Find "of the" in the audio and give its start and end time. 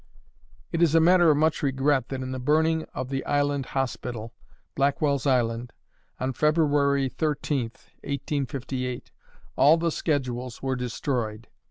2.91-3.23